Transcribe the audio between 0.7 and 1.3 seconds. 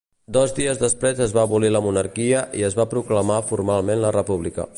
després